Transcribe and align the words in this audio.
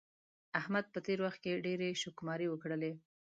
احمد 0.59 0.85
په 0.93 0.99
تېر 1.05 1.19
وخت 1.25 1.39
کې 1.43 1.61
ډېرې 1.65 1.99
شوکماری 2.01 2.47
وکړلې. 2.49 2.91